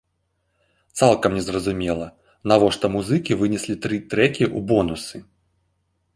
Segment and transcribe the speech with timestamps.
[1.01, 2.07] Цалкам незразумела,
[2.53, 5.17] навошта музыкі вынеслі тры трэкі ў бонусы.